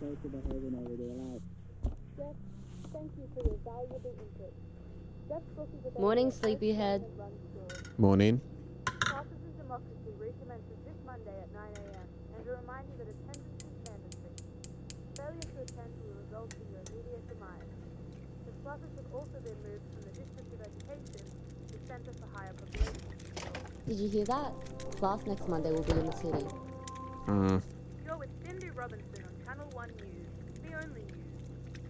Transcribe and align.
social 0.00 0.30
behaviour 0.32 0.70
now 0.72 0.84
really 0.88 1.12
allowed. 1.12 1.42
Jeff, 2.16 2.36
thank 2.92 3.12
you 3.20 3.28
for 3.36 3.44
your 3.44 3.60
valuable 3.60 4.16
input. 4.16 4.52
Jeff's 5.28 5.52
book 5.52 5.68
is 5.76 5.80
available 5.84 6.00
Morning, 6.00 6.30
sleepyhead. 6.30 7.04
Ocean 7.04 7.12
and 7.12 7.20
Run 7.20 7.34
stores. 7.52 7.98
Morning. 7.98 8.40
Classes 9.04 9.40
in 9.44 9.52
Democracy 9.60 10.10
recommences 10.16 10.78
this 10.88 10.98
Monday 11.04 11.36
at 11.36 11.52
9 11.52 11.62
a.m. 11.68 12.08
and 12.32 12.42
a 12.48 12.52
reminder 12.64 12.92
that 12.96 13.08
attendance 13.12 13.60
is 13.60 13.76
mandatory. 13.84 14.36
Failure 15.20 15.48
to 15.52 15.58
attend 15.68 15.92
will 16.00 16.16
result 16.24 16.50
in 16.56 16.66
your 16.72 16.82
immediate 16.88 17.24
demise. 17.28 17.70
The 18.48 18.54
classes 18.64 18.92
have 18.96 19.08
also 19.12 19.36
been 19.44 19.58
moved 19.60 19.84
from 19.84 20.00
the 20.08 20.14
District 20.16 20.48
of 20.48 20.60
Education 20.64 21.28
to 21.68 21.74
Centre 21.84 22.14
for 22.16 22.28
Higher 22.32 22.56
Population 22.56 23.04
Did 23.84 23.98
you 24.00 24.08
hear 24.08 24.24
that? 24.32 24.52
Class 24.96 25.20
next 25.28 25.44
Monday 25.46 25.70
will 25.70 25.84
be 25.84 25.92
in 25.92 26.06
the 26.08 26.16
city. 26.16 26.44
Uh, 27.28 27.60
You're 28.04 28.16
with 28.18 28.30
Cindy 28.44 28.70
Robinson 28.70 29.24
on 29.24 29.34
Channel 29.46 29.68
1 29.72 29.88
News, 30.02 30.28
the 30.64 30.74
only 30.82 31.02
news. 31.02 31.36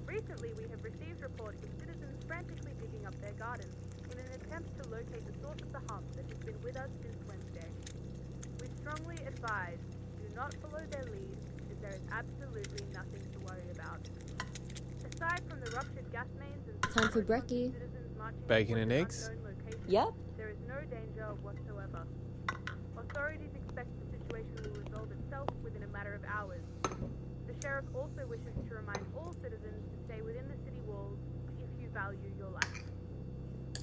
Recently, 0.06 0.52
we 0.56 0.64
have 0.70 0.82
received 0.82 1.22
reports 1.22 1.62
of 1.62 1.68
citizens 1.80 2.22
frantically 2.26 2.72
digging 2.80 3.06
up 3.06 3.14
their 3.20 3.32
gardens 3.38 3.74
in 4.12 4.18
an 4.18 4.26
attempt 4.34 4.68
to 4.82 4.88
locate 4.90 5.24
the 5.26 5.32
source 5.40 5.60
of 5.62 5.72
the 5.72 5.80
hump 5.92 6.04
that 6.16 6.24
has 6.28 6.38
been 6.44 6.60
with 6.62 6.76
us 6.76 6.90
since 7.02 7.16
Wednesday. 7.28 7.68
We 8.60 8.66
strongly 8.80 9.16
advise 9.26 9.78
do 10.20 10.34
not 10.34 10.54
follow 10.62 10.82
their 10.90 11.04
lead, 11.04 11.36
as 11.70 11.78
there 11.80 11.94
is 11.94 12.02
absolutely 12.12 12.84
nothing 12.92 13.22
to 13.32 13.38
worry 13.46 13.70
about. 13.74 14.00
Aside 15.14 15.40
from 15.48 15.60
the 15.60 15.70
ruptured 15.70 16.10
gas 16.12 16.26
mains 16.38 16.66
and 16.68 16.94
Time 16.94 17.08
for 17.10 17.22
brekkie. 17.22 17.72
Bacon 18.46 18.78
and 18.78 18.92
eggs? 18.92 19.30
Yep. 19.88 20.12
there 20.36 20.50
is 20.50 20.58
no 20.68 20.76
danger 20.90 21.26
whatsoever. 21.42 22.04
Authorities 23.00 23.48
expect 23.56 23.88
the 23.96 24.06
situation 24.12 24.60
will 24.60 24.76
resolve 24.84 25.08
itself 25.10 25.48
within 25.64 25.82
a 25.82 25.88
matter 25.88 26.12
of 26.12 26.20
hours. 26.28 26.60
The 27.48 27.56
sheriff 27.62 27.86
also 27.96 28.28
wishes 28.28 28.52
to 28.68 28.74
remind 28.76 29.00
all 29.16 29.32
citizens 29.40 29.80
to 29.88 29.96
stay 30.04 30.20
within 30.20 30.44
the 30.52 30.60
city 30.68 30.80
walls 30.84 31.16
if 31.56 31.70
you 31.80 31.88
value 31.96 32.30
your 32.36 32.50
life. 32.50 32.84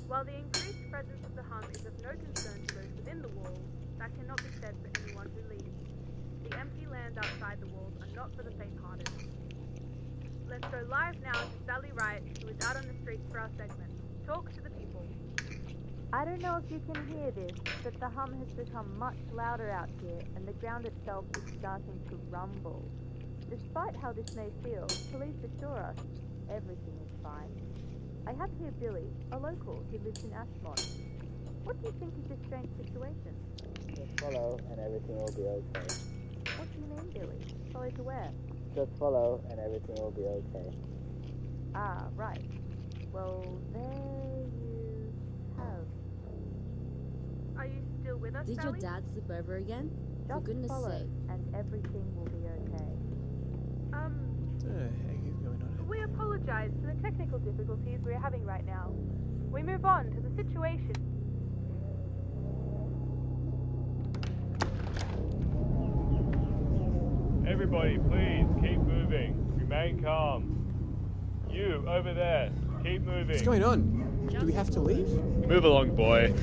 While 0.06 0.23
the 0.23 0.38
increased 0.38 0.86
presence 0.92 1.26
of 1.26 1.36
the 1.36 1.42
hum 1.42 1.66
is 1.73 1.84
of 1.86 1.98
no 2.06 2.14
concern 2.14 2.62
to 2.68 2.76
those 2.76 2.94
within 2.95 3.22
the 3.22 3.34
walls, 3.34 3.66
that 3.98 4.16
cannot 4.16 4.38
be 4.38 4.54
said 4.62 4.76
for 4.86 4.90
anyone 5.02 5.30
who 5.34 5.42
leaves. 5.50 5.82
The 6.45 6.56
empty 6.58 6.86
lands 6.86 7.18
outside 7.18 7.58
the 7.60 7.73
walls 7.73 7.98
are 8.00 8.14
not 8.16 8.36
for 8.36 8.44
the 8.44 8.52
faint-hearted. 8.52 9.10
Let's 10.48 10.68
go 10.70 10.86
live 10.88 11.20
now 11.26 11.42
to 11.42 11.58
Sally 11.66 11.92
Wright, 11.92 12.22
who 12.42 12.50
is 12.50 12.62
out 12.64 12.78
on 12.78 12.88
the 12.88 12.95
streets 13.02 13.26
for 13.32 13.40
our 13.40 13.50
segment. 13.58 13.90
Talk 14.26 14.54
to 14.54 14.62
the 14.62 14.70
people. 14.70 15.04
I 16.14 16.24
don't 16.24 16.42
know 16.42 16.56
if 16.64 16.72
you 16.72 16.82
can 16.92 17.06
hear 17.08 17.32
this, 17.32 17.52
but 17.84 18.00
the 18.00 18.08
hum 18.08 18.34
has 18.40 18.48
become 18.54 18.98
much 18.98 19.18
louder 19.34 19.70
out 19.70 19.90
here, 20.02 20.20
and 20.38 20.48
the 20.48 20.54
ground 20.54 20.86
itself 20.86 21.26
is 21.36 21.44
starting 21.60 22.00
to 22.10 22.16
rumble. 22.30 22.82
Despite 23.50 23.95
how 23.98 24.14
this 24.14 24.34
may 24.34 24.48
feel, 24.64 24.88
police 25.12 25.36
assure 25.44 25.78
us 25.78 25.98
everything 26.50 26.98
is 27.06 27.12
fine. 27.22 27.52
I 28.26 28.32
have 28.40 28.50
here 28.58 28.72
Billy, 28.80 29.08
a 29.34 29.38
local 29.38 29.84
who 29.92 29.98
lives 30.00 30.23
in 30.23 30.30
Ashmont. 30.32 30.82
What 31.66 31.82
do 31.82 31.88
you 31.88 31.96
think 32.00 32.14
of 32.14 32.30
this 32.30 32.40
strange 32.48 32.70
situation? 32.78 33.36
Just 33.94 34.20
follow 34.22 34.60
and 34.72 34.80
everything 34.80 35.17
will 35.17 35.34
be 35.36 35.44
okay. 35.44 35.94
What 36.56 36.72
do 36.72 36.80
you 36.80 36.86
mean, 36.88 37.12
Billy? 37.14 37.46
Follow 37.73 37.90
to 37.90 38.04
where? 38.04 38.32
Just 38.73 38.92
follow 38.98 39.42
and 39.50 39.60
everything 39.60 39.96
will 39.96 40.12
be 40.12 40.23
okay. 40.23 40.78
Ah, 41.76 42.06
right. 42.16 42.46
Well, 43.12 43.60
there 43.73 44.38
Did 48.45 48.55
your 48.55 48.64
Sally? 48.64 48.80
dad 48.80 49.03
slip 49.11 49.30
over 49.31 49.58
again? 49.58 49.92
For 50.27 50.42
goodness 50.42 50.67
follow, 50.67 50.89
sake. 50.89 51.08
and 51.30 51.55
everything 51.55 52.05
will 52.15 52.25
be 52.25 52.45
okay. 52.48 52.92
Um, 53.93 54.14
what 54.59 54.73
the 54.73 54.83
heck 55.08 55.25
is 55.25 55.36
going 55.37 55.61
on? 55.61 55.87
we 55.87 56.02
apologize 56.03 56.71
for 56.81 56.93
the 56.93 57.02
technical 57.02 57.39
difficulties 57.39 57.99
we're 58.03 58.20
having 58.20 58.43
right 58.45 58.65
now. 58.65 58.92
We 59.49 59.64
move 59.64 59.86
on 59.86 60.11
to 60.11 60.20
the 60.20 60.36
situation. 60.36 60.93
Everybody, 67.48 67.98
please 67.98 68.45
keep 68.61 68.80
moving. 68.80 69.58
Remain 69.58 70.04
calm. 70.04 70.54
You 71.49 71.83
over 71.87 72.14
there, 72.14 72.52
keep 72.83 73.02
moving. 73.02 73.30
What's 73.30 73.42
going 73.42 73.64
on? 73.64 74.27
Do 74.27 74.45
we 74.45 74.52
have 74.54 74.69
to 74.71 74.81
leave? 74.81 75.08
Move 75.48 75.64
along, 75.64 75.95
boy. 75.95 76.33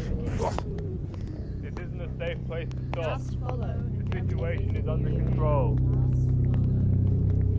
This 2.19 2.29
a 2.29 2.35
safe 2.35 2.47
place 2.47 2.69
to 2.69 2.79
stop. 2.93 3.21
follow. 3.41 3.75
The 4.11 4.21
situation 4.21 4.77
is 4.77 4.89
under 4.89 5.11
control. 5.11 5.77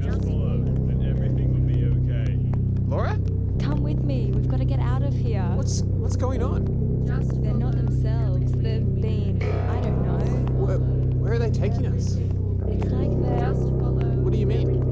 Just 0.02 0.22
follow, 0.24 0.54
and 0.54 1.06
everything 1.06 1.54
will 1.54 1.74
be 1.74 2.12
okay. 2.12 2.40
Laura? 2.88 3.20
Come 3.60 3.84
with 3.84 4.04
me. 4.04 4.32
We've 4.32 4.48
got 4.48 4.60
to 4.60 4.66
get 4.66 4.80
out 4.80 5.04
of 5.04 5.14
here. 5.14 5.44
What's 5.56 5.82
what's 5.82 6.16
going 6.16 6.42
on? 6.42 7.06
Just 7.06 7.42
They're 7.42 7.54
not 7.54 7.76
themselves. 7.76 8.52
They've 8.54 9.02
been. 9.02 9.42
I 9.44 9.82
don't 9.82 10.06
know. 10.06 10.64
Where, 10.66 10.78
where 10.78 11.34
are 11.34 11.40
they 11.40 11.52
taking 11.52 11.86
us? 11.88 12.16
It's 12.16 12.92
like 12.92 13.12
they're. 13.22 13.54
What 13.54 14.32
do 14.32 14.40
you 14.40 14.48
mean? 14.48 14.85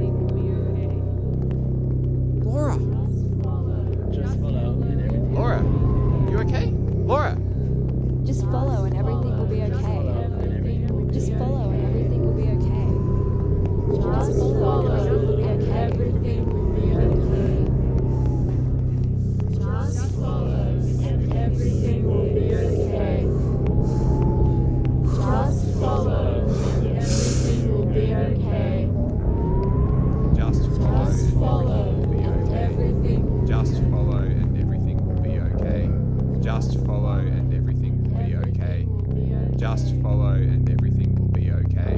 Just 39.63 39.95
follow 40.01 40.33
and 40.33 40.69
everything 40.69 41.15
will 41.15 41.29
be 41.29 41.49
okay. 41.49 41.97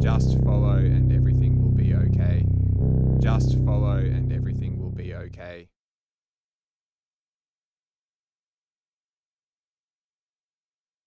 Just 0.00 0.42
follow 0.42 0.76
and 0.76 1.12
everything 1.12 1.60
will 1.60 1.68
be 1.68 1.92
okay. 1.92 2.46
Just 3.20 3.62
follow 3.66 3.98
and 3.98 4.32
everything 4.32 4.80
will 4.80 4.88
be 4.88 5.14
okay. 5.14 5.68